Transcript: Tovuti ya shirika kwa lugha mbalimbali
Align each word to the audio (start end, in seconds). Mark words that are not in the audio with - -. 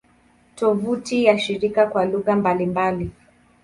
Tovuti 0.55 1.23
ya 1.25 1.39
shirika 1.39 1.87
kwa 1.87 2.05
lugha 2.05 2.35
mbalimbali 2.35 3.11